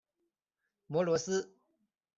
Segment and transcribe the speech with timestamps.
[0.87, 1.55] 摩罗斯。